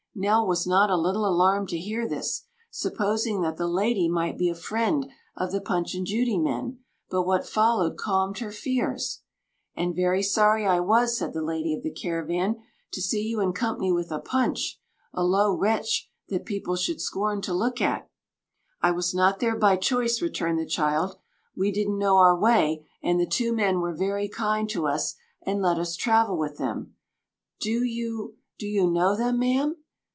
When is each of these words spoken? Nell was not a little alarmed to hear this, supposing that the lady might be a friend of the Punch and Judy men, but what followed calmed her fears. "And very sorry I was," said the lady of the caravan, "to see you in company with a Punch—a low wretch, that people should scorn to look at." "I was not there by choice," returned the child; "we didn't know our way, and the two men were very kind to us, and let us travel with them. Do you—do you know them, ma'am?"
Nell 0.13 0.45
was 0.45 0.67
not 0.67 0.89
a 0.89 0.97
little 0.97 1.25
alarmed 1.25 1.69
to 1.69 1.79
hear 1.79 2.05
this, 2.05 2.43
supposing 2.69 3.39
that 3.41 3.55
the 3.55 3.65
lady 3.65 4.09
might 4.09 4.37
be 4.37 4.49
a 4.49 4.53
friend 4.55 5.09
of 5.37 5.53
the 5.53 5.61
Punch 5.61 5.95
and 5.95 6.05
Judy 6.05 6.37
men, 6.37 6.79
but 7.09 7.21
what 7.23 7.47
followed 7.47 7.97
calmed 7.97 8.39
her 8.39 8.51
fears. 8.51 9.21
"And 9.73 9.95
very 9.95 10.21
sorry 10.21 10.65
I 10.67 10.81
was," 10.81 11.17
said 11.17 11.31
the 11.31 11.41
lady 11.41 11.73
of 11.73 11.81
the 11.81 11.93
caravan, 11.93 12.61
"to 12.91 13.01
see 13.01 13.21
you 13.21 13.39
in 13.39 13.53
company 13.53 13.89
with 13.89 14.11
a 14.11 14.19
Punch—a 14.19 15.23
low 15.23 15.55
wretch, 15.55 16.09
that 16.27 16.45
people 16.45 16.75
should 16.75 16.99
scorn 16.99 17.41
to 17.43 17.53
look 17.53 17.79
at." 17.79 18.09
"I 18.81 18.91
was 18.91 19.15
not 19.15 19.39
there 19.39 19.55
by 19.57 19.77
choice," 19.77 20.21
returned 20.21 20.59
the 20.59 20.65
child; 20.65 21.15
"we 21.55 21.71
didn't 21.71 21.97
know 21.97 22.17
our 22.17 22.37
way, 22.37 22.85
and 23.01 23.17
the 23.17 23.25
two 23.25 23.53
men 23.55 23.79
were 23.79 23.95
very 23.95 24.27
kind 24.27 24.69
to 24.71 24.87
us, 24.87 25.15
and 25.45 25.61
let 25.61 25.79
us 25.79 25.95
travel 25.95 26.37
with 26.37 26.57
them. 26.57 26.95
Do 27.61 27.85
you—do 27.85 28.67
you 28.67 28.91
know 28.91 29.15
them, 29.15 29.39
ma'am?" 29.39 29.77